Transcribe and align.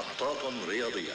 محطات 0.00 0.68
رياضية. 0.68 1.12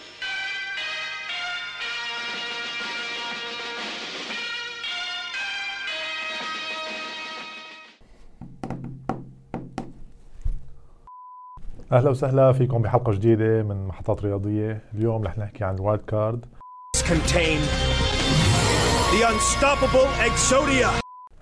أهلا 11.92 12.10
وسهلا 12.10 12.53
فيكم 12.53 12.81
بحلقة 12.81 13.12
جديدة 13.12 13.63
من 13.63 13.88
محطات 13.88 14.24
رياضية. 14.24 14.81
اليوم 14.94 15.24
رح 15.24 15.38
نحكي 15.38 15.63
عن 15.63 15.76
ال 15.76 15.81
wild 15.81 16.02
card 16.05 16.45
contain 16.98 17.62
the 19.12 19.23
unstoppable 19.26 20.08
Exodia. 20.27 20.90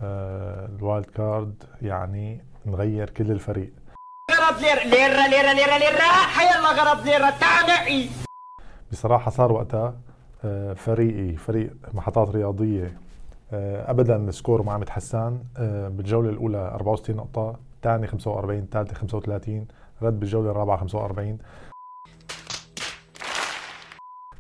ال 0.01 0.22
wild 0.22 1.05
card 1.05 1.63
يعني 1.81 2.45
نغير 2.65 3.09
كل 3.09 3.31
الفريق. 3.31 3.82
غرض 4.43 4.59
ليرة 4.61 4.83
ليرة 4.83 5.27
ليرة 5.27 5.53
ليرة 5.53 5.77
ليرة 5.77 5.99
حيلا 6.35 6.83
غرض 6.83 7.05
ليرة 7.05 7.29
تعال 7.29 7.67
معي 7.67 8.09
بصراحة 8.91 9.31
صار 9.31 9.51
وقتها 9.51 9.93
آه 10.45 10.73
فريقي 10.73 11.35
فريق 11.35 11.73
محطات 11.93 12.29
رياضية 12.29 12.97
آه 13.53 13.91
ابدا 13.91 14.15
السكور 14.15 14.61
ما 14.63 14.73
عم 14.73 14.81
يتحسن 14.81 15.39
آه 15.57 15.87
بالجولة 15.89 16.29
الأولى 16.29 16.57
64 16.57 17.15
نقطة 17.15 17.55
الثاني 17.75 18.07
45 18.07 18.59
الثالثه 18.59 18.93
35 18.95 19.67
رد 20.01 20.19
بالجولة 20.19 20.51
الرابعة 20.51 20.77
45 20.77 21.37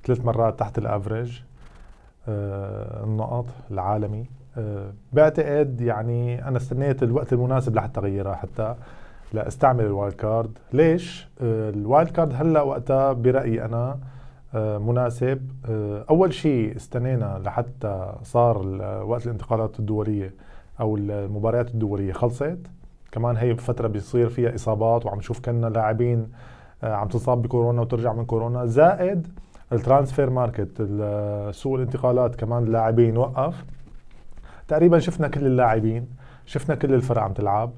ثلاث 0.05 0.25
مرات 0.25 0.59
تحت 0.59 0.77
الأفريج 0.77 1.39
آه 2.27 3.03
النقط 3.03 3.45
العالمي. 3.71 4.25
بعتقد 5.13 5.81
يعني 5.81 6.47
أنا 6.47 6.57
استنيت 6.57 7.03
الوقت 7.03 7.33
المناسب 7.33 7.75
لحتى 7.75 7.99
أغيرها 7.99 8.35
حتى 8.35 8.75
لاستعمل 9.33 9.85
ال 9.85 9.91
wild 9.91 10.13
card. 10.13 10.57
ليش؟ 10.73 11.27
آه 11.41 11.69
ال 11.69 11.77
wild 11.77 12.09
card 12.09 12.33
هلأ 12.33 12.61
وقتها 12.61 13.13
برأيي 13.13 13.65
أنا 13.65 13.99
آه 14.55 14.77
مناسب. 14.77 15.51
آه 15.69 16.05
أول 16.09 16.33
شيء 16.33 16.75
استنينا 16.75 17.41
لحتى 17.45 18.13
صار 18.23 18.57
وقت 19.05 19.25
الانتقالات 19.25 19.79
الدولية 19.79 20.33
أو 20.79 20.97
المباريات 20.97 21.69
الدولية 21.71 22.13
خلصت. 22.13 22.57
كمان 23.11 23.37
هي 23.37 23.55
فتره 23.55 23.87
بيصير 23.87 24.29
فيها 24.29 24.55
إصابات 24.55 25.05
وعم 25.05 25.17
نشوف 25.17 25.39
كنا 25.39 25.67
لاعبين 25.67 26.27
عم 26.83 27.07
تصاب 27.07 27.41
بكورونا 27.41 27.81
وترجع 27.81 28.13
من 28.13 28.25
كورونا. 28.25 28.65
زائد 28.65 29.27
ال 29.71 29.78
transfer 29.78 30.29
market 30.29 30.81
سوق 31.51 31.75
الانتقالات 31.75 32.35
كمان 32.35 32.63
اللاعبين 32.63 33.17
وقف. 33.17 33.65
تقريبا 34.67 34.99
شفنا 34.99 35.27
كل 35.27 35.45
اللاعبين 35.45 36.07
شفنا 36.45 36.75
كل 36.75 36.93
الفرق 36.93 37.21
عم 37.21 37.33
تلعب. 37.33 37.71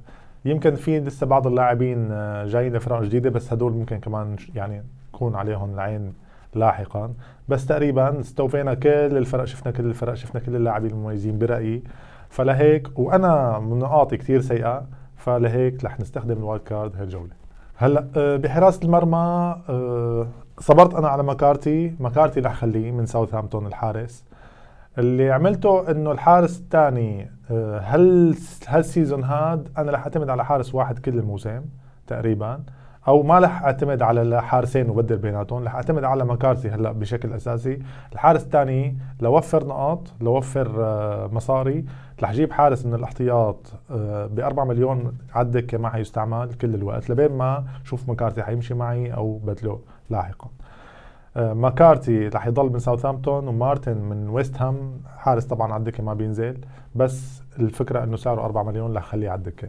يمكن 0.46 0.76
في 0.76 1.00
لسه 1.00 1.26
بعض 1.26 1.48
اللاعبين 1.48 2.12
آه، 2.12 2.46
جايين 2.46 2.74
لفرق 2.74 3.02
جديدة 3.02 3.30
بس 3.30 3.54
هدول 3.54 3.74
ممكن 3.74 4.00
كمان 4.00 4.36
يعني 4.56 4.84
يكون 5.14 5.36
عليهم 5.36 5.74
العين 5.74 6.14
لاحقا. 6.56 7.14
بس 7.48 7.66
تقريبا 7.66 8.20
استوفينا 8.20 8.74
كل 8.74 8.90
الفرق 8.90 9.46
شفنا 9.46 9.72
كل 9.72 9.86
الفرق 9.86 10.14
شفنا 10.14 10.42
كل 10.42 10.56
اللاعبين 10.56 10.92
المميزين 10.92 11.40
برأيي. 11.40 11.84
فلهيك 12.30 13.00
وأنا 13.00 13.60
من 13.60 13.80
نقاطي 13.80 14.18
كثير 14.18 14.42
سيئة 14.42 14.88
فلهيك 15.16 15.84
رح 15.86 16.00
نستخدم 16.00 16.38
ال 16.38 16.43
wild 16.43 16.64
card 16.64 16.95
هالجولة. 16.96 17.32
هلأ 17.76 18.08
آه، 18.18 18.36
بحراسة 18.38 18.84
المرمى 18.84 19.56
آه، 19.70 20.28
صبرت 20.59 20.94
أنا 20.96 21.08
على 21.08 21.24
مكارثي. 21.23 21.95
مكارثي 22.00 22.40
رح 22.40 22.54
خليه 22.54 22.92
من 22.92 23.06
ساوثهامبتون 23.06 23.68
الحارس. 23.68 24.26
اللي 24.98 25.32
عملته 25.32 25.92
إنه 25.92 26.12
الحارس 26.12 26.59
الثاني 26.59 27.34
هل 27.82 28.36
هال 28.68 28.81
season 28.81 29.23
هاد 29.24 29.70
أنا 29.78 29.92
رح 29.92 30.00
أعتمد 30.00 30.30
على 30.30 30.46
حارس 30.46 30.76
واحد 30.76 31.00
كل 31.00 31.20
الموسم 31.20 31.62
تقريبا 32.08 32.60
أو 33.08 33.24
ما 33.24 33.40
رح 33.40 33.64
أعتمد 33.64 34.02
على 34.02 34.22
الحارسين 34.22 34.90
وبدل 34.90 35.18
بيناتهم 35.18 35.64
رح 35.64 35.76
أعتمد 35.76 36.04
على 36.04 36.25
مكارتي 36.25 36.69
هلأ 36.69 36.92
بشكل 36.92 37.34
أساسي. 37.34 37.80
الحارس 38.14 38.44
الثاني 38.44 38.97
لوفر 39.22 39.68
نقاط 39.68 40.14
لوفر 40.22 40.72
آه، 40.80 41.28
مصاري 41.28 41.86
رح 42.24 42.31
جيب 42.31 42.52
حارس 42.52 42.86
من 42.86 42.94
الاحتياط 42.94 43.74
ب 43.90 44.40
4 44.40 44.66
مليون 44.66 45.18
على 45.34 45.46
الدكه 45.46 45.78
ما 45.78 45.90
حيستعمل 45.90 46.53
كل 46.53 46.75
الوقت 46.75 47.09
لبين 47.09 47.31
ما 47.31 47.66
شوف 47.84 48.09
مكارتي 48.09 48.44
حيمشي 48.44 48.74
معي 48.74 49.14
أو 49.14 49.38
بدله 49.38 49.80
لاحقا. 50.09 50.48
آه، 50.48 50.65
ماكارتي 51.35 52.28
رح 52.28 52.47
يضل 52.47 52.69
من 52.73 52.79
ساوثهامبتون 52.79 53.47
ومارتن 53.47 53.97
من 53.97 54.29
ويست 54.29 54.62
هام. 54.62 54.91
حارس 55.18 55.46
طبعا 55.46 55.73
على 55.73 55.79
الدكة 55.79 56.03
ما 56.03 56.13
بينزل 56.13 56.57
بس 56.96 57.44
الفكرة 57.59 58.03
إنه 58.03 58.16
سعره 58.16 58.46
4 58.46 58.63
مليون 58.63 58.97
رح 58.97 59.03
خليه 59.03 59.29
على 59.29 59.38
الدكة. 59.38 59.68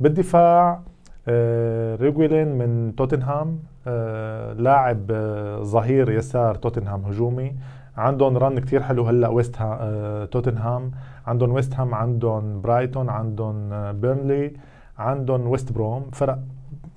بالدفاع 0.00 0.80
آه، 1.28 1.96
ريغيلون 1.96 2.48
من 2.58 2.96
توتنهام 2.96 3.58
آه، 3.86 4.52
لاعب 4.52 5.00
آه، 5.10 5.62
ظهير 5.62 6.10
يسار 6.10 6.54
توتنهام 6.54 7.04
هجومي. 7.04 7.54
عندهم 7.96 8.36
run 8.38 8.58
كتير 8.58 8.82
حلو 8.82 9.04
هلأ 9.06 9.28
ويست 9.28 9.58
ها 9.58 9.78
آه، 9.80 10.24
توتنهام. 10.24 10.90
عندهم 11.26 11.52
ويست 11.52 11.74
هام 11.74 11.94
عندهم 11.94 12.60
برايتون 12.60 13.08
عندهم 13.08 13.70
بيرنلي 13.92 14.52
عندهم 14.98 15.46
ويست 15.46 15.72
بروم. 15.72 16.10
فرق 16.12 16.38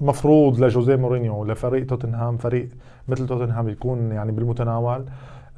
مفروض 0.01 0.63
لجوزيه 0.63 0.95
مورينيو 0.95 1.45
لفريق 1.45 1.85
توتنهام 1.85 2.38
فريق 2.38 2.69
مثل 3.07 3.28
توتنهام 3.28 3.69
يكون 3.69 4.12
يعني 4.12 4.31
بالمتناول. 4.31 5.06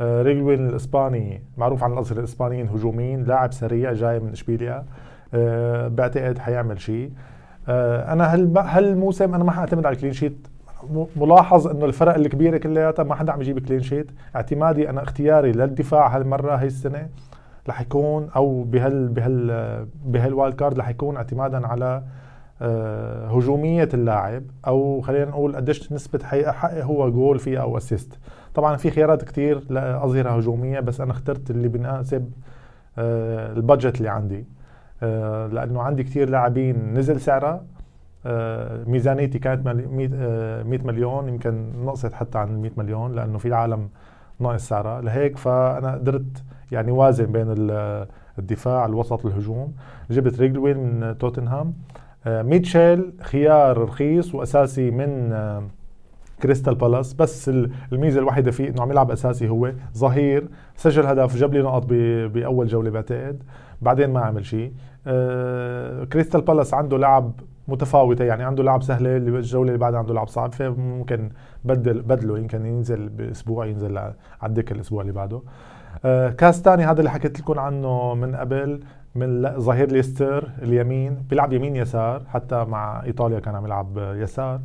آه، 0.02 0.22
ريغيلون 0.22 0.70
الإسباني 0.70 1.42
معروف 1.58 1.84
عن 1.84 1.94
الأصل 1.94 2.20
الإسبانيين 2.20 2.70
هجوميين 2.70 3.24
لاعب 3.24 3.54
سريع 3.54 3.94
جاي 3.94 4.20
من 4.20 4.32
إشبيليا. 4.32 4.86
آه، 5.34 5.88
بعتقد 5.88 6.38
حيعمل 6.38 6.82
شيء 6.82 7.12
آه، 7.70 8.14
أنا 8.14 8.34
هال 8.34 8.58
هالموسم 8.58 9.36
أنا 9.36 9.44
ما 9.44 9.52
حأعتمد 9.52 9.86
على 9.86 9.96
ال 9.96 9.99
clean 9.99 10.14
sheet 10.14 10.48
ملاحظ 11.16 11.68
إنه 11.68 11.86
الفرق 11.86 12.16
الكبيرة 12.16 12.58
كلياتها 12.58 13.04
ما 13.04 13.16
حدا 13.16 13.32
عم 13.32 13.42
يجيب 13.42 13.60
clean 13.60 13.82
sheet 13.82 14.12
اعتمادي 14.36 14.90
أنا 14.90 15.04
اختياري 15.04 15.52
للدفاع 15.52 16.16
هالمرة 16.16 16.56
هي 16.56 16.68
السنة 16.68 17.10
رح 17.70 17.82
يكون 17.82 18.30
أو 18.36 18.64
بهال 18.64 19.08
بهال 19.08 19.88
بهال 20.06 20.27
wild 20.27 20.56
card 20.56 20.80
رح 20.80 20.90
يكون 20.90 21.18
اعتمادا 21.18 21.68
على 21.68 22.04
هجومية 23.38 23.90
اللاعب 23.94 24.44
أو 24.68 25.02
خلينا 25.02 25.26
نقول 25.26 25.56
قديش 25.56 25.92
نسبة 25.92 26.20
حيحقق 26.26 26.84
هو 26.84 27.12
جول 27.12 27.40
فيها 27.40 27.62
أو 27.62 27.78
assist 27.78 28.20
طبعا 28.56 28.78
في 28.78 28.92
خيارات 28.92 29.24
كتير 29.24 29.64
لأظهرة 29.70 30.30
هجومية 30.30 30.80
بس 30.80 31.02
أنا 31.02 31.12
اخترت 31.12 31.52
اللي 31.52 31.68
بيناسب 31.68 32.32
آه، 32.98 33.54
ال 33.54 33.60
budget 33.60 33.98
اللي 33.98 34.10
عندي. 34.10 34.46
آه، 35.04 35.48
لأنه 35.48 35.82
عندي 35.82 36.04
كتير 36.04 36.30
لاعبين 36.30 36.94
نزل 36.94 37.22
سعرها 37.22 37.64
آه، 38.26 38.84
ميزانيتي 38.88 39.40
كانت 39.40 39.66
مل- 39.68 39.86
مية- 40.10 40.16
آه، 40.16 40.64
100 40.64 40.80
مليون 40.84 41.30
يمكن 41.30 41.72
نقصت 41.86 42.14
حتى 42.14 42.38
عن 42.38 42.62
100 42.62 42.72
مليون 42.78 43.16
لأنه 43.16 43.38
في 43.38 43.48
العالم 43.48 43.90
ناقص 44.40 44.68
سعرها 44.68 45.02
لهيك 45.02 45.38
فأنا 45.38 45.94
قدرت 45.94 46.44
يعني 46.72 46.92
وازن 46.92 47.26
بين 47.26 47.46
ال- 47.58 48.08
الدفاع 48.40 48.86
الوسط 48.86 49.26
الهجوم. 49.26 49.74
جبت 50.12 50.40
ريجيلون 50.40 50.78
من 50.78 51.18
توتنهام. 51.18 51.68
آه، 51.68 51.74
ميتشيل 52.28 53.14
خيار 53.22 53.78
رخيص 53.78 54.36
وأساسي 54.36 54.92
من 54.92 55.32
آه، 55.34 55.64
كريستال 56.44 56.76
بالاس. 56.76 57.14
بس 57.14 57.50
ال- 57.50 57.72
الميزة 57.94 58.20
الوحيدة 58.20 58.52
فيه 58.52 58.70
إنه 58.70 58.82
عم 58.82 58.92
يلعب 58.92 59.12
أساسي 59.12 59.50
هو 59.50 59.72
ظهير. 59.98 60.48
سجل 60.76 61.06
هدف 61.06 61.36
جاب 61.36 61.54
لي 61.54 61.62
نقط 61.62 61.86
بأول 61.86 62.68
جولة 62.68 62.90
بعتقد. 62.90 63.44
بعدين 63.82 64.10
ما 64.10 64.20
عمل 64.20 64.46
شيء. 64.46 64.74
آه، 65.08 66.04
كريستال 66.04 66.42
بالاس 66.42 66.74
عنده 66.74 66.98
لعب 66.98 67.32
متفاوتة 67.68 68.26
يعني 68.26 68.44
عنده 68.44 68.64
لعب 68.64 68.84
سهلة 68.84 69.18
اللي 69.18 69.38
الجولة 69.38 69.68
اللي 69.68 69.80
بعدها 69.80 70.00
عنده 70.00 70.14
لعب 70.14 70.28
صعب. 70.28 70.54
فممكن 70.54 71.30
بدل 71.66 72.02
بدله 72.02 72.38
يمكن 72.38 72.66
ينزل 72.66 73.10
بأسبوع 73.10 73.66
ينزل 73.66 73.98
على 73.98 74.14
الدكة 74.44 74.74
الأسبوع 74.74 75.02
اللي 75.02 75.14
بعده. 75.14 75.42
آه، 76.06 76.30
كاس 76.30 76.62
تاني 76.62 76.86
هذا 76.86 77.00
اللي 77.00 77.10
حكيت 77.12 77.40
لكم 77.40 77.60
عنه 77.60 78.14
من 78.16 78.36
قبل. 78.36 78.80
من 79.16 79.60
ظهير 79.60 79.92
ليستر 79.92 80.50
اليمين 80.62 81.16
بيلعب 81.30 81.54
يمين 81.54 81.76
يسار 81.76 82.22
حتى 82.28 82.66
مع 82.66 83.04
إيطاليا 83.04 83.40
كان 83.40 83.56
عم 83.56 83.66
يلعب 83.66 83.98
آه، 83.98 84.16
يسار. 84.16 84.60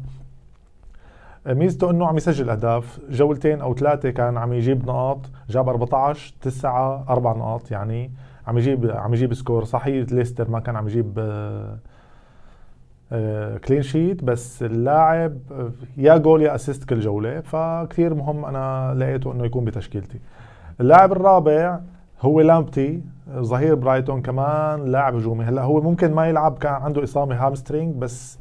آه، 1.46 1.52
ميزته 1.54 1.90
إنه 1.90 2.06
عم 2.06 2.16
يسجل 2.16 2.50
أهداف. 2.50 3.00
جولتين 3.10 3.60
أو 3.60 3.74
ثلاثة 3.74 4.10
كان 4.10 4.36
عم 4.36 4.52
يجيب 4.52 4.82
نقاط. 4.86 5.18
جاب 5.48 5.68
14 5.68 6.34
9 6.42 7.04
4 7.08 7.34
نقاط 7.34 7.70
يعني. 7.70 8.10
عم 8.46 8.58
يجيب 8.58 8.90
عم 8.90 9.14
يجيب 9.14 9.34
سكور. 9.34 9.64
صحيح 9.64 10.12
ليستر 10.12 10.50
ما 10.50 10.60
كان 10.60 10.76
عم 10.76 10.86
يجيب 10.88 11.18
آه، 13.12 13.56
clean 13.56 13.82
sheet 13.82 14.24
بس 14.24 14.62
اللاعب 14.62 15.38
آه، 15.52 15.70
يا 15.96 16.16
جول 16.16 16.42
يا 16.42 16.54
assist 16.54 16.84
كل 16.84 17.00
جولة. 17.00 17.40
فكتير 17.40 18.14
مهم 18.14 18.44
أنا 18.44 18.94
لقيته 18.94 19.32
إنه 19.32 19.44
يكون 19.44 19.64
بتشكيلتي. 19.64 20.18
اللاعب 20.80 21.12
الرابع 21.12 21.80
هو 22.20 22.40
لامبتي. 22.40 23.02
ظهير 23.30 23.74
برايتون 23.74 24.22
كمان 24.22 24.84
لاعب 24.84 25.14
هجومي. 25.14 25.44
هلا 25.44 25.62
هو 25.62 25.80
ممكن 25.80 26.14
ما 26.14 26.28
يلعب 26.28 26.58
كان 26.58 26.72
عنده 26.72 27.04
إصابة 27.04 27.46
hamstring 27.46 27.94
بس 27.94 28.38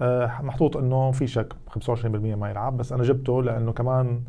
آه، 0.00 0.42
محطوط 0.42 0.76
إنه 0.76 1.10
في 1.10 1.26
شك 1.26 1.52
25% 1.68 2.06
ما 2.36 2.50
يلعب. 2.50 2.76
بس 2.76 2.92
أنا 2.92 3.02
جبته 3.02 3.42
لأنه 3.42 3.72
كمان 3.72 4.20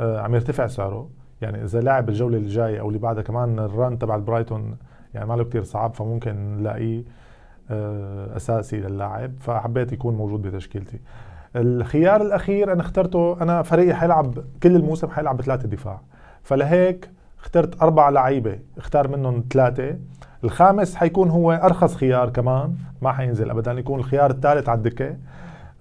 آه، 0.00 0.20
عم 0.20 0.34
يرتفع 0.34 0.66
سعره. 0.66 1.08
يعني 1.40 1.64
إذا 1.64 1.80
لعب 1.80 2.08
الجولة 2.08 2.36
اللي 2.36 2.48
جاية 2.48 2.80
أو 2.80 2.88
اللي 2.88 2.98
بعدها 2.98 3.22
كمان 3.22 3.58
ال 3.58 3.68
run 3.68 3.98
تبع 3.98 4.14
البرايتون 4.14 4.76
يعني 5.14 5.26
ما 5.26 5.34
له 5.34 5.44
كثير 5.44 5.62
صعب 5.62 5.94
فممكن 5.94 6.56
نلاقيه 6.56 7.04
آه، 7.70 8.36
أساسي 8.36 8.76
للاعب. 8.76 9.32
فحبيت 9.40 9.92
يكون 9.92 10.14
موجود 10.14 10.42
بتشكيلتي. 10.42 11.00
الخيار 11.56 12.22
الأخير 12.22 12.72
أنا 12.72 12.80
اخترته 12.80 13.42
أنا 13.42 13.62
فريقي 13.62 13.94
حيلعب 13.94 14.34
كل 14.62 14.76
الموسم 14.76 15.08
حيلعب 15.08 15.36
بثلاثة 15.36 15.68
دفاع. 15.68 16.00
فلهيك 16.42 17.10
اخترت 17.42 17.82
أربع 17.82 18.08
لعيبة 18.08 18.58
اختار 18.78 19.08
منهم 19.08 19.44
ثلاثة. 19.52 19.96
الخامس 20.44 20.94
حيكون 20.94 21.30
هو 21.30 21.52
أرخص 21.52 21.94
خيار 21.94 22.30
كمان 22.30 22.74
ما 23.02 23.12
حينزل 23.12 23.50
ابدا 23.50 23.72
يكون 23.72 23.98
الخيار 23.98 24.30
الثالث 24.30 24.68
على 24.68 24.78
الدكة. 24.78 25.16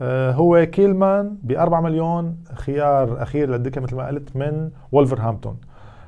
آه، 0.01 0.31
هو 0.31 0.65
كيلمان 0.65 1.37
ب 1.43 1.51
4 1.51 1.81
مليون 1.81 2.37
خيار 2.53 3.21
أخير 3.21 3.49
للدكة 3.49 3.81
مثل 3.81 3.95
ما 3.95 4.07
قلت 4.07 4.35
من 4.35 4.69
وولفرهامبتون. 4.91 5.57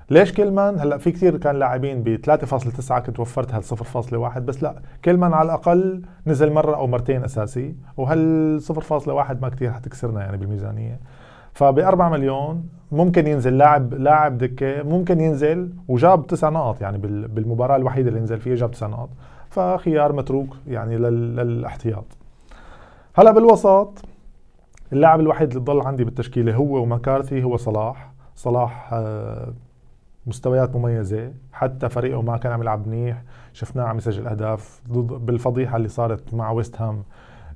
ليش 0.10 0.32
كيلمان؟ 0.32 0.80
هلأ 0.80 0.98
في 0.98 1.12
كثير 1.12 1.38
كان 1.38 1.56
لاعبين 1.56 2.04
ب 2.04 2.16
3.9 2.16 3.00
كنت 3.00 3.20
وفرت 3.20 3.54
هال 3.54 3.64
0.1 3.64 4.40
بس 4.40 4.64
لأ 4.64 4.76
كيلمان 5.04 5.34
على 5.34 5.46
الأقل 5.46 6.02
نزل 6.28 6.52
مرة 6.54 6.76
أو 6.76 6.88
مرتين 6.88 7.24
أساسي 7.24 7.76
وهال 7.98 8.62
0.1 8.62 9.42
ما 9.42 9.50
كثير 9.50 9.72
حتكسرنا 9.72 10.22
يعني 10.22 10.38
بالميزانية. 10.38 11.00
فب 11.54 11.80
4 11.80 12.10
مليون 12.10 12.70
ممكن 12.92 13.28
ينزل 13.28 13.58
لاعب 13.58 13.94
لاعب 13.94 14.38
دكة 14.38 14.84
ممكن 14.84 15.20
ينزل 15.20 15.74
وجاب 15.88 16.28
تسع 16.28 16.50
نقط 16.50 16.82
يعني 16.82 16.98
بالمباراة 17.28 17.76
الوحيدة 17.76 18.10
اللي 18.10 18.20
نزل 18.20 18.40
فيها 18.40 18.56
جاب 18.56 18.72
تسع 18.72 18.88
نقط. 18.88 19.10
فخيار 19.50 20.14
متروك 20.14 20.56
يعني 20.68 20.98
للاحتياط. 20.98 22.06
هلا 23.16 23.32
بالوسط 23.32 24.06
اللاعب 24.94 25.20
الوحيد 25.20 25.50
اللي 25.50 25.64
ضل 25.64 25.82
عندي 25.82 26.04
بالتشكيلة 26.04 26.56
هو 26.56 26.84
ومكارثي 26.84 27.44
هو 27.44 27.58
صلاح. 27.58 28.12
صلاح 28.36 28.90
آه، 28.94 29.54
مستويات 30.28 30.76
مميزة. 30.76 31.32
حتى 31.54 31.90
فريقه 31.90 32.22
ما 32.22 32.38
كان 32.38 32.52
عم 32.52 32.62
يلعب 32.62 32.88
منيح. 32.88 33.24
شفناه 33.54 33.84
عم 33.84 33.98
يسجل 33.98 34.28
أهداف 34.28 34.82
بالفضيحة 34.90 35.78
اللي 35.78 35.88
صارت 35.88 36.34
مع 36.34 36.52
ويست 36.52 36.82
هام. 36.82 37.04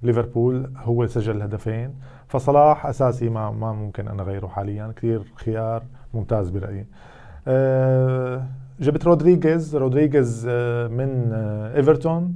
ليفربول 0.06 0.72
هو 0.78 1.08
سجل 1.08 1.42
هدفين 1.42 1.94
فصلاح 2.28 2.86
أساسي 2.86 3.30
ما 3.30 3.52
ما 3.52 3.74
ممكن 3.74 4.08
أنا 4.08 4.22
اغيره 4.22 4.48
حاليا 4.48 4.94
كثير 4.96 5.22
خيار 5.36 5.84
ممتاز 6.14 6.50
برأيي. 6.50 6.86
أه 7.48 8.46
جبت 8.80 9.06
رودريغيز 9.06 9.76
رودريغيز 9.76 10.48
أه 10.50 10.88
من 10.88 11.32
أه 11.34 11.76
إيفرتون. 11.76 12.34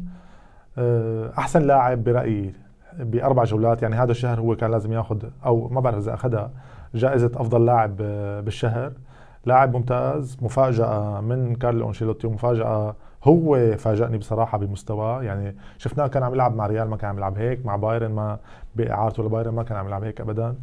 أحسن 1.38 1.62
لاعب 1.62 2.04
برأيي 2.04 2.54
بأربع 3.00 3.44
جولات 3.44 3.82
يعني 3.82 3.96
هذا 3.96 4.12
الشهر 4.12 4.40
هو 4.40 4.56
كان 4.56 4.72
لازم 4.72 4.94
ياخذ 4.94 5.24
أو 5.46 5.68
ما 5.68 5.82
بعرف 5.82 5.98
إذا 5.98 6.14
أخذها 6.14 6.52
جائزة 6.96 7.32
أفضل 7.36 7.66
لاعب 7.66 7.96
آه، 8.02 8.40
بالشهر. 8.40 8.92
لاعب 9.46 9.76
ممتاز 9.76 10.38
مفاجأة 10.42 11.22
من 11.22 11.56
كارلو 11.56 11.88
أنشيلوتي 11.88 12.28
ومفاجأة 12.28 12.96
هو 13.24 13.78
فاجأني 13.78 14.18
بصراحة 14.18 14.58
بمستواه 14.58 15.24
يعني 15.24 15.56
شفناه 15.78 16.08
كان 16.08 16.24
عم 16.24 16.34
يلعب 16.34 16.56
مع 16.56 16.68
ريال 16.68 16.88
ما 16.90 16.98
كان 16.98 17.10
عم 17.10 17.18
يلعب 17.18 17.38
هيك 17.38 17.66
مع 17.66 17.76
بايرن 17.76 18.12
ما 18.12 18.40
بإعارته 18.76 19.24
لبايرن 19.24 19.54
ما 19.54 19.64
كان 19.64 19.78
عم 19.78 19.88
يلعب 19.88 20.04
هيك 20.04 20.22
ابدا. 20.22 20.56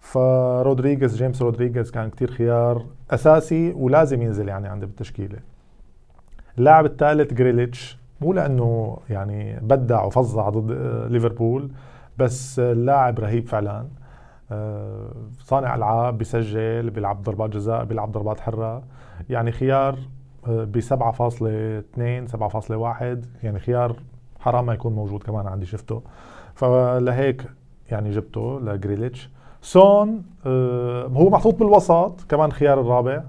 فرودريغيز 0.00 1.16
جيمس 1.16 1.42
رودريغيز 1.42 1.90
كان 1.90 2.10
كتير 2.10 2.30
خيار 2.30 2.84
أساسي 3.10 3.72
ولازم 3.72 4.22
ينزل 4.22 4.48
يعني 4.48 4.68
عندي 4.68 4.86
بالتشكيلة. 4.86 5.38
اللاعب 6.58 6.84
الثالث 6.84 7.32
جريليتش 7.34 7.98
مو 8.20 8.32
لأنه 8.32 8.98
يعني 9.10 9.60
بدع 9.60 10.02
وفظع 10.04 10.48
ضد 10.48 10.70
ليفربول 11.10 11.70
بس 12.18 12.58
اللاعب 12.58 13.18
رهيب 13.18 13.48
فعلا. 13.48 13.86
آه، 14.52 15.12
صانع 15.38 15.74
ألعاب 15.74 16.18
بيسجل 16.18 16.90
بيلعب 16.90 17.22
ضربات 17.22 17.50
جزاء 17.50 17.84
بيلعب 17.84 18.12
ضربات 18.12 18.40
حرة. 18.40 18.82
يعني 19.30 19.52
خيار 19.52 19.98
ب 20.48 20.80
7.2 20.80 22.32
7.1 22.32 23.44
يعني 23.44 23.58
خيار 23.58 23.96
حرام 24.40 24.66
ما 24.66 24.74
يكون 24.74 24.92
موجود 24.92 25.22
كمان 25.22 25.46
عندي 25.46 25.66
شفته 25.66 26.02
فلهيك 26.54 27.44
يعني 27.90 28.10
جبته 28.10 28.60
لجريليتش. 28.60 29.30
سون 29.62 30.22
آه 30.46 31.06
هو 31.06 31.30
محطوط 31.30 31.54
بالوسط 31.54 32.20
كمان 32.28 32.52
خيار 32.52 32.80
الرابع. 32.80 33.22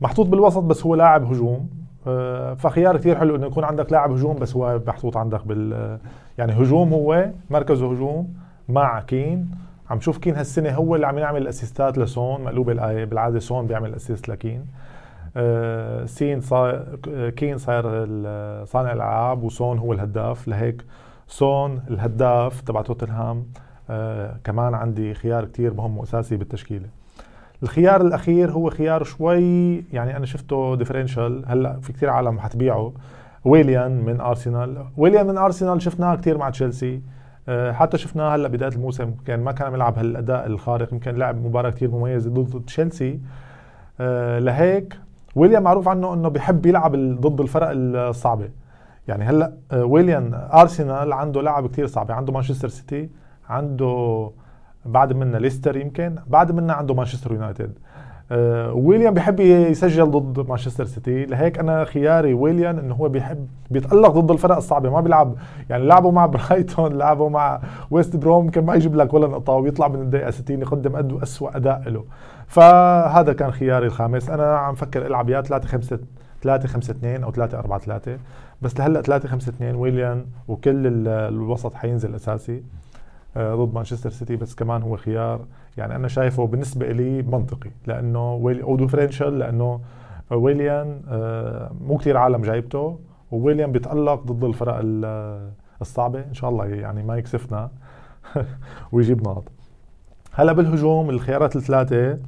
محطوط 0.00 0.26
بالوسط 0.26 0.62
بس 0.62 0.86
هو 0.86 0.94
لاعب 0.94 1.24
هجوم 1.32 1.68
آه 2.06 2.54
فخيار 2.54 2.96
كثير 2.96 3.18
حلو 3.18 3.36
إنه 3.36 3.46
يكون 3.46 3.64
عندك 3.64 3.92
لاعب 3.92 4.10
هجوم 4.12 4.36
بس 4.36 4.56
هو 4.56 4.80
محطوط 4.86 5.16
عندك 5.16 5.46
بال 5.46 5.98
يعني 6.38 6.52
هجوم 6.52 6.92
هو 6.92 7.30
مركزه 7.50 7.92
هجوم 7.92 8.34
مع 8.68 9.00
كين. 9.00 9.50
عم 9.90 10.00
شوف 10.00 10.18
كين 10.18 10.36
هالسنة 10.36 10.70
هو 10.70 10.94
اللي 10.94 11.06
عم 11.06 11.18
يعمل 11.18 11.42
ال 11.42 11.49
assistات 11.49 11.98
لسون 11.98 12.44
مقلوب 12.44 12.70
الآية 12.70 13.04
بالعادة 13.04 13.38
سون 13.38 13.66
بيعمل 13.66 13.94
assist 13.94 14.28
لكين. 14.28 14.60
آه، 14.60 14.91
سين 16.06 16.40
صار 16.40 16.84
كين 17.36 17.58
صاير 17.58 17.82
صانع 18.64 18.92
الألعاب 18.92 19.42
وسون 19.42 19.78
هو 19.78 19.92
الهداف. 19.92 20.48
لهيك 20.48 20.84
سون 21.28 21.82
الهداف 21.90 22.60
تبع 22.60 22.82
توتنهام 22.82 23.46
آه، 23.90 24.36
كمان 24.44 24.74
عندي 24.74 25.14
خيار 25.14 25.44
كتير 25.44 25.74
مهم 25.74 25.98
وأساسي 25.98 26.36
بالتشكيلة. 26.36 26.86
الخيار 27.62 28.00
الأخير 28.00 28.50
هو 28.50 28.70
خيار 28.70 29.04
شوي 29.04 29.76
يعني 29.92 30.16
أنا 30.16 30.26
شفته 30.26 30.76
differential 30.76 31.44
هلأ 31.46 31.80
في 31.80 31.92
كثير 31.92 32.10
عالم 32.10 32.38
حتبيعه 32.38 32.92
ويليان 33.44 34.04
من 34.04 34.20
أرسنال. 34.20 34.86
ويليان 34.96 35.26
من 35.26 35.38
أرسنال 35.38 35.82
شفناه 35.82 36.14
كثير 36.14 36.38
مع 36.38 36.50
تشيلسي. 36.50 37.02
آه، 37.48 37.72
حتى 37.72 37.98
شفناه 37.98 38.34
هلأ 38.34 38.48
بداية 38.48 38.72
الموسم. 38.72 39.14
كان 39.26 39.40
ما 39.40 39.52
كان 39.52 39.74
يلعب 39.74 39.98
هالأداء 39.98 40.46
الخارق. 40.46 40.92
يمكن 40.92 41.14
لعب 41.16 41.44
مباراة 41.44 41.70
كثير 41.70 41.90
مميزة 41.90 42.30
ضد 42.30 42.64
تشيلسي. 42.66 43.20
لهيك 44.38 44.98
ويليام 45.34 45.62
معروف 45.62 45.88
عنه 45.88 46.14
إنه 46.14 46.28
بيحب 46.28 46.66
يلعب 46.66 46.96
ضد 46.96 47.40
الفرق 47.40 47.68
الصعبة. 47.74 48.48
يعني 49.08 49.24
هلأ 49.24 49.52
آه، 49.72 49.84
ويليام 49.84 50.30
أرسنال 50.34 51.12
عنده 51.12 51.42
لعب 51.42 51.66
كثير 51.66 51.86
صعبه 51.86 52.14
عنده 52.14 52.32
مانشستر 52.32 52.68
سيتي 52.68 53.10
عنده 53.48 54.30
بعد 54.84 55.12
منا 55.12 55.36
ليستر 55.36 55.76
يمكن 55.76 56.16
بعد 56.26 56.52
منا 56.52 56.72
عنده 56.72 56.94
مانشستر 56.94 57.32
يونايتد. 57.32 57.78
آه 58.32 58.72
ويليام 58.72 59.14
بيحب 59.14 59.40
يسجل 59.40 60.10
ضد 60.10 60.48
مانشستر 60.48 60.84
سيتي. 60.84 61.24
لهيك 61.24 61.58
أنا 61.58 61.84
خياري 61.84 62.34
ويليام 62.34 62.78
إنه 62.78 62.94
هو 62.94 63.08
بيحب 63.08 63.46
بيتألق 63.70 64.10
ضد 64.10 64.30
الفرق 64.30 64.56
الصعبة. 64.56 64.90
ما 64.90 65.00
بيلعب 65.00 65.34
يعني 65.70 65.84
لعبوا 65.86 66.12
مع 66.12 66.26
برايتون 66.50 66.92
لعبوا 66.92 67.30
مع 67.30 67.60
ويست 67.90 68.16
بروم 68.16 68.50
كان 68.50 68.64
ما 68.64 68.74
يجيب 68.74 68.96
لك 68.96 69.14
ولا 69.14 69.26
نقطة 69.26 69.52
ويطلع 69.52 69.88
من 69.88 70.00
الدقيقة 70.02 70.30
60 70.30 70.60
يقدم 70.60 70.96
قد 70.96 71.12
اسوء 71.22 71.56
أداء 71.56 71.82
له. 71.86 72.04
فهذا 72.52 73.32
كان 73.32 73.50
خياري 73.50 73.86
الخامس. 73.86 74.30
أنا 74.30 74.56
عم 74.56 74.74
فكر 74.74 75.06
ألعب 75.06 75.28
يا 75.28 75.40
3 75.40 75.68
5 75.68 75.98
3 76.42 76.68
5 76.68 76.90
2 76.90 77.22
أو 77.24 77.32
3 77.32 77.58
4 77.58 77.78
3 77.78 78.18
بس 78.62 78.78
لهلأ 78.80 79.00
3 79.00 79.28
5 79.28 79.50
2 79.50 79.74
ويليان 79.74 80.26
وكل 80.48 81.06
الوسط 81.08 81.74
حينزل 81.74 82.14
أساسي 82.14 82.62
آه، 83.36 83.54
ضد 83.54 83.74
مانشستر 83.74 84.10
سيتي. 84.10 84.36
بس 84.36 84.54
كمان 84.54 84.82
هو 84.82 84.96
خيار. 84.96 85.40
يعني 85.76 85.96
أنا 85.96 86.08
شايفه 86.08 86.46
بالنسبة 86.46 86.92
لي 86.92 87.22
منطقي 87.22 87.70
لأنه 87.86 88.34
ويلي 88.34 88.62
أو 88.62 88.76
differential 88.76 89.38
لأنه 89.38 89.80
ويليان 90.30 91.02
آه، 91.08 91.72
مو 91.80 91.96
كثير 91.96 92.16
عالم 92.16 92.42
جايبته 92.42 92.98
وويليام 93.30 93.72
بيتألق 93.72 94.22
ضد 94.22 94.44
الفرق 94.44 94.80
الصعبة. 95.80 96.20
إن 96.20 96.34
شاء 96.34 96.50
الله 96.50 96.66
يعني 96.66 97.02
ما 97.02 97.16
يكسفنا 97.16 97.70
ويجيب 98.92 99.28
نقط. 99.28 99.44
هلأ 100.32 100.52
بالهجوم 100.52 101.10
الخيارات 101.10 101.56
الثلاثة 101.56 102.18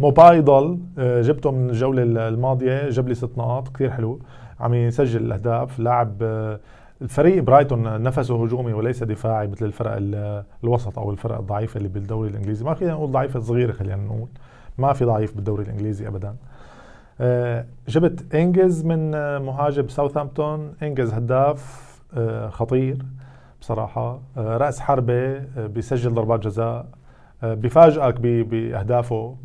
موباي 0.00 0.40
ضل 0.40 0.78
آه، 0.98 1.22
جبته 1.22 1.50
من 1.50 1.70
الجولة 1.70 2.28
الماضية 2.28 2.90
جاب 2.90 3.08
لي 3.08 3.14
ست 3.14 3.38
نقاط 3.38 3.68
كثير 3.68 3.90
حلو. 3.90 4.20
عم 4.60 4.74
يسجل 4.74 5.22
الأهداف 5.22 5.78
لاعب 5.78 6.12
آه، 6.22 6.60
الفريق 7.02 7.42
برايتون 7.42 8.02
نفسه 8.02 8.44
هجومي 8.44 8.72
وليس 8.72 9.02
دفاعي 9.02 9.46
مثل 9.46 9.66
الفرق 9.66 9.96
الوسط 10.64 10.98
أو 10.98 11.10
الفرق 11.10 11.38
الضعيفة 11.38 11.78
اللي 11.78 11.88
بالدوري 11.88 12.30
الإنجليزي. 12.30 12.64
ما 12.64 12.74
فينا 12.74 12.92
نقول 12.92 13.10
ضعيفة 13.10 13.40
صغيرة 13.40 13.72
خلينا 13.72 13.96
نقول. 13.96 14.28
ما 14.78 14.92
في 14.92 15.04
ضعيف 15.04 15.34
بالدوري 15.34 15.64
الإنجليزي 15.64 16.08
ابدا. 16.08 16.36
آه، 17.20 17.66
جبت 17.88 18.34
إنجز 18.34 18.84
من 18.84 19.10
مهاجم 19.38 19.88
ساوثهامبتون. 19.88 20.72
إنجز 20.82 21.12
هداف 21.12 21.86
خطير 22.50 22.98
بصراحة. 23.60 24.20
رأس 24.36 24.80
حربة 24.80 25.38
بيسجل 25.66 26.14
ضربات 26.14 26.40
جزاء. 26.40 26.86
بفاجئك 27.54 28.20
بأهدافه 28.20 29.36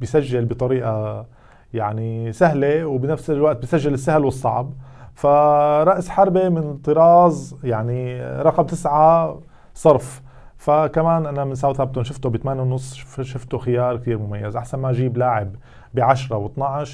بيسجل 0.00 0.44
بطريقة 0.44 1.26
يعني 1.74 2.32
سهلة 2.32 2.84
وبنفس 2.86 3.30
الوقت 3.30 3.60
بيسجل 3.60 3.94
السهل 3.94 4.24
والصعب. 4.24 4.72
فرأس 5.14 6.08
حربة 6.08 6.48
من 6.48 6.76
طراز 6.76 7.56
يعني 7.64 8.22
رقم 8.22 8.62
تسعة 8.62 9.40
صرف. 9.74 10.22
فكمان 10.56 11.26
أنا 11.26 11.44
من 11.44 11.54
ساوثهامبتون 11.54 12.04
شفته 12.04 12.30
ب 12.30 12.46
ونص 12.46 12.94
شفته 13.20 13.58
خيار 13.58 13.96
كثير 13.96 14.18
مميز. 14.18 14.56
أحسن 14.56 14.78
ما 14.78 14.90
أجيب 14.90 15.18
لاعب 15.18 15.48
ب 15.94 16.00
10 16.00 16.48
و12 16.48 16.88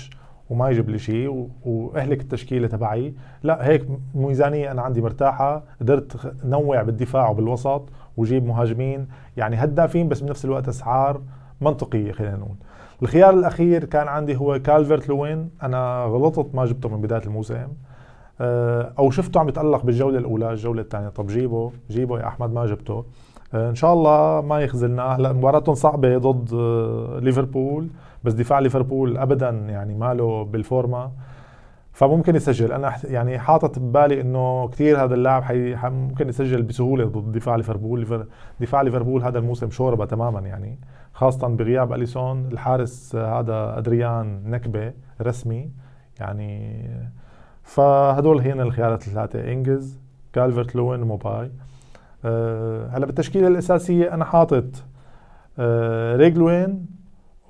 وما 0.50 0.70
يجيب 0.70 0.90
لي 0.90 0.98
شيء 0.98 1.48
وأهلك 1.64 2.20
التشكيلة 2.20 2.68
تبعي. 2.68 3.14
لا 3.42 3.66
هيك 3.68 3.86
ميزانية 4.14 4.70
أنا 4.70 4.82
عندي 4.82 5.00
مرتاحة. 5.02 5.62
قدرت 5.80 6.34
نوع 6.44 6.82
بالدفاع 6.82 7.28
وبالوسط 7.28 7.88
وجيب 8.16 8.46
مهاجمين 8.46 9.08
يعني 9.36 9.56
هدافين 9.56 10.08
بس 10.08 10.20
بنفس 10.20 10.44
الوقت 10.44 10.68
أسعار 10.68 11.20
منطقية 11.60 12.12
خلينا 12.12 12.36
نقول. 12.36 12.56
الخيار 13.02 13.34
الأخير 13.34 13.84
كان 13.84 14.08
عندي 14.08 14.36
هو 14.36 14.58
كالفرت 14.58 15.08
لوين. 15.08 15.50
أنا 15.62 16.04
غلطت 16.04 16.54
ما 16.54 16.64
جبته 16.64 16.88
من 16.88 17.00
بداية 17.00 17.22
الموسم. 17.22 17.68
آه، 18.40 18.92
أو 18.98 19.10
شفته 19.10 19.40
عم 19.40 19.48
يتألق 19.48 19.84
بالجولة 19.84 20.18
الأولى 20.18 20.50
الجولة 20.50 20.82
الثانية. 20.82 21.08
طب 21.08 21.26
جيبه 21.26 21.72
جيبه 21.90 22.18
يا 22.20 22.26
أحمد 22.26 22.52
ما 22.52 22.66
جبته. 22.66 23.04
إن 23.54 23.74
شاء 23.74 23.92
الله 23.92 24.40
ما 24.40 24.60
يخذلنا. 24.60 25.02
هلا 25.02 25.32
مباراتهم 25.32 25.74
صعبة 25.74 26.18
ضد 26.18 26.54
آه، 26.54 27.18
ليفربول 27.22 27.88
بس 28.24 28.32
دفاع 28.32 28.58
ليفربول 28.58 29.18
ابدا 29.18 29.48
يعني 29.48 29.94
ماله 29.94 30.44
بالفورما 30.44 31.10
فممكن 31.96 32.36
يسجل. 32.36 32.72
أنا 32.72 32.92
يعني 33.04 33.38
حاطط 33.38 33.78
ببالي 33.78 34.20
إنه 34.20 34.68
كثير 34.68 35.04
هذا 35.04 35.14
اللاعب 35.14 35.42
حي 35.42 35.76
ممكن 35.90 36.28
يسجل 36.28 36.62
بسهولة 36.62 37.04
ضد 37.04 37.32
دفاع 37.32 37.56
ليفربول. 37.56 38.26
دفاع 38.60 38.82
ليفربول 38.82 39.22
هذا 39.22 39.38
الموسم 39.38 39.70
شوربة 39.70 40.04
تماما 40.04 40.40
يعني 40.40 40.78
خاصة 41.12 41.48
بغياب 41.48 41.92
أليسون. 41.92 42.46
الحارس 42.46 43.16
هذا 43.16 43.78
أدريان 43.78 44.50
نكبة 44.50 44.92
رسمي 45.22 45.70
يعني. 46.20 46.82
فهدول 47.62 48.40
هنا 48.40 48.62
الخيارات 48.62 49.06
الثلاثة 49.06 49.52
إنجز 49.52 50.00
كالفرت 50.32 50.76
لوين 50.76 51.00
موباي. 51.00 51.50
أه 52.24 52.88
هلأ 52.88 53.06
بالتشكيلة 53.06 53.48
الأساسية 53.48 54.14
أنا 54.14 54.24
حاطط 54.24 54.84
أه 55.58 56.16
ريجيلون 56.16 56.86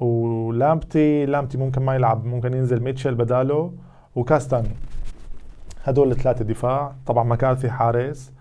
ولامبتي 0.00 1.26
لامبتي. 1.26 1.59
ممكن 1.59 1.83
ما 1.83 1.95
يلعب 1.95 2.25
ممكن 2.25 2.55
ينزل 2.55 2.83
ميتشل 2.83 3.15
بداله. 3.15 3.73
وكاستاين 4.16 4.68
هدول 5.85 6.11
الثلاثة 6.11 6.44
دفاع. 6.44 6.94
طبعا 7.06 7.25
مكارثي 7.25 7.70
حارس. 7.70 8.32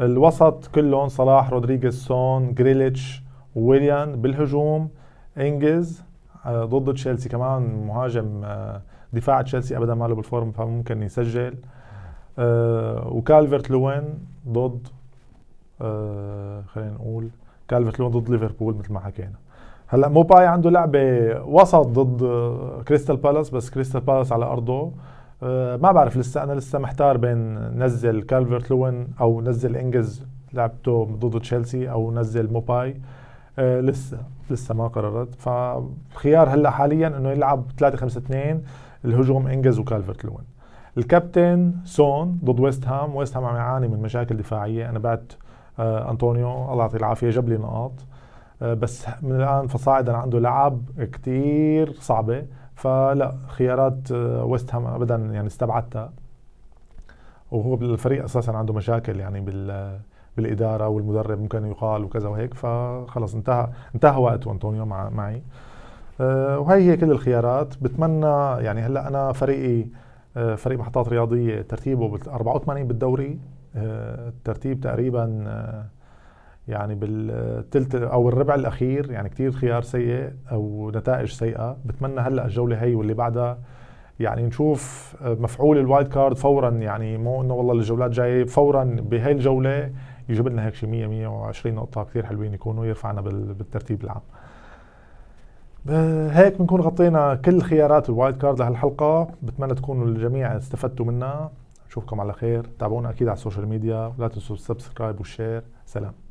الوسط 0.00 0.66
كلهم 0.66 1.08
صلاح 1.08 1.50
رودريغيز 1.50 1.94
سون 1.94 2.54
جريليتش 2.54 3.22
ويليان. 3.54 4.20
بالهجوم 4.22 4.88
إنجز 5.38 6.02
آه، 6.46 6.64
ضد 6.64 6.94
تشيلسي 6.94 7.28
كمان 7.28 7.86
مهاجم 7.86 8.44
آه، 8.44 8.82
دفاع 9.12 9.42
تشيلسي 9.42 9.76
ابدا 9.76 9.94
ما 9.94 10.08
له 10.08 10.14
بال 10.14 10.27
form 10.27 10.52
فممكن 10.52 11.02
يسجل. 11.02 11.54
آه، 12.38 13.08
وكالفرت 13.08 13.70
لوين 13.70 14.04
ضد 14.48 14.88
خلينا 16.66 16.92
نقول 16.94 17.28
كالفرت 17.68 18.00
لوين 18.00 18.12
ضد 18.12 18.30
ليفربول 18.30 18.74
مثل 18.74 18.92
ما 18.92 19.00
حكينا. 19.00 19.45
هلا 19.88 20.08
موباي 20.08 20.46
عنده 20.46 20.70
لعبة 20.70 21.00
وسط 21.44 21.86
ضد 21.86 22.22
كريستال 22.88 23.16
بالاس 23.16 23.50
بس 23.50 23.70
كريستال 23.70 24.00
بالاس 24.00 24.32
على 24.32 24.44
أرضه. 24.44 24.92
أه 25.42 25.76
ما 25.76 25.92
بعرف 25.92 26.16
لسه 26.16 26.42
أنا 26.42 26.52
لسه 26.52 26.78
محتار 26.78 27.16
بين 27.16 27.58
نزل 27.84 28.22
كالفرت 28.22 28.70
لوين 28.70 29.08
أو 29.20 29.40
نزل 29.40 29.76
إنجز 29.76 30.26
لعبته 30.52 31.04
ضد 31.04 31.40
تشيلسي 31.40 31.90
أو 31.90 32.12
نزل 32.12 32.52
موباي. 32.52 33.00
أه 33.58 33.80
لسه 33.80 34.18
لسه 34.50 34.74
ما 34.74 34.88
قررت. 34.88 35.34
فخيار 35.34 36.48
هلا 36.48 36.70
حاليا 36.70 37.08
إنه 37.08 37.30
يلعب 37.30 37.64
3 37.78 37.96
5 37.96 38.18
2 38.18 38.62
الهجوم 39.04 39.46
إنجز 39.46 39.78
وكالفرت 39.78 40.24
لوين. 40.24 40.46
الكابتن 40.98 41.72
سون 41.84 42.38
ضد 42.44 42.60
ويست 42.60 42.88
هام. 42.88 43.16
ويست 43.16 43.36
هام 43.36 43.44
عم 43.44 43.56
يعاني 43.56 43.88
من 43.88 44.02
مشاكل 44.02 44.36
دفاعية. 44.36 44.88
أنا 44.90 44.98
بعت 44.98 45.32
أه 45.78 46.10
أنطونيو 46.10 46.72
الله 46.72 46.82
يعطيه 46.82 46.98
العافية 46.98 47.30
جاب 47.30 47.48
لي 47.48 47.56
نقاط. 47.56 47.92
آه، 47.92 48.15
بس 48.60 49.06
من 49.22 49.36
الآن 49.36 49.66
فصاعدا 49.66 50.16
عنده 50.16 50.38
لعب 50.38 50.82
كتير 51.12 51.92
صعبة. 51.92 52.46
فلا 52.74 53.34
خيارات 53.48 54.12
آه، 54.12 54.44
ويست 54.44 54.74
هام 54.74 54.86
ابدا 54.86 55.16
يعني 55.16 55.46
استبعدتها. 55.46 56.12
وهو 57.50 57.76
بالفريق 57.76 58.24
أساسا 58.24 58.50
عنده 58.50 58.74
مشاكل 58.74 59.20
يعني 59.20 59.40
بال 59.40 59.98
بالإدارة 60.36 60.88
والمدرب 60.88 61.38
ممكن 61.38 61.66
يقال 61.66 62.04
وكذا 62.04 62.28
وهيك. 62.28 62.54
فخلص 62.54 63.34
انتهى 63.34 63.68
انتهى 63.94 64.20
وقته 64.20 64.52
أنطونيو 64.52 64.84
مع 64.84 65.08
معي. 65.10 65.42
أه 66.20 66.58
وهي 66.58 66.90
هي 66.90 66.96
كل 66.96 67.10
الخيارات. 67.10 67.74
بتمنى 67.82 68.26
يعني 68.64 68.80
هلأ 68.80 69.08
أنا 69.08 69.32
فريقي 69.32 69.86
أه 70.36 70.54
فريق 70.54 70.78
محطات 70.78 71.08
رياضية 71.08 71.62
ترتيبه 71.62 72.18
84 72.28 72.88
بالدوري. 72.88 73.38
أه 73.76 74.28
الترتيب 74.28 74.80
تقريبا 74.80 75.44
أه 75.46 75.84
يعني 76.68 76.94
بالثلث 76.94 77.94
أو 77.94 78.28
الربع 78.28 78.54
الأخير 78.54 79.10
يعني 79.10 79.28
كثير 79.28 79.52
خيار 79.52 79.82
سيء 79.82 80.32
أو 80.52 80.90
نتائج 80.94 81.28
سيئة. 81.28 81.76
بتمنى 81.84 82.20
هلأ 82.20 82.44
الجولة 82.44 82.82
هي 82.82 82.94
واللي 82.94 83.14
بعدها 83.14 83.58
يعني 84.20 84.42
نشوف 84.42 85.14
مفعول 85.24 85.78
ال 85.78 85.84
wild 85.84 86.08
card 86.08 86.36
فورا. 86.36 86.70
يعني 86.70 87.18
مو 87.18 87.42
إنه 87.42 87.54
والله 87.54 87.72
الجولات 87.72 88.10
جاية 88.10 88.44
فورا 88.44 88.84
بهي 88.84 89.32
الجولة 89.32 89.90
يجيب 90.28 90.48
لنا 90.48 90.66
هيك 90.66 90.74
شي 90.74 90.86
100 90.86 91.06
120 91.06 91.74
نقطة. 91.74 92.04
كثير 92.04 92.26
حلوين 92.26 92.54
يكونوا 92.54 92.86
يرفعنا 92.86 93.20
بالترتيب 93.20 94.04
العام. 94.04 94.22
هيك 96.30 96.58
بنكون 96.58 96.80
غطينا 96.80 97.34
كل 97.34 97.62
خيارات 97.62 98.08
ال 98.08 98.14
wild 98.14 98.36
card 98.36 98.58
لهالحلقة. 98.58 99.28
بتمنى 99.42 99.74
تكونوا 99.74 100.06
الجميع 100.06 100.56
استفدتوا 100.56 101.06
منها. 101.06 101.50
نشوفكم 101.88 102.20
على 102.20 102.32
خير. 102.32 102.66
تابعونا 102.78 103.10
أكيد 103.10 103.28
على 103.28 103.36
ال 103.36 103.41
social 103.41 103.68
media. 103.68 104.12
ولا 104.18 104.28
تنسوا 104.28 104.56
ال 104.56 104.62
subscribe 104.62 105.18
وال 105.18 105.31
share 105.31 105.62
سلام. 105.84 106.25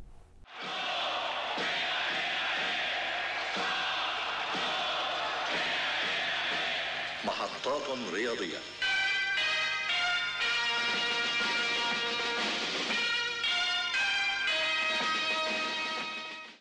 رياضية 8.14 8.75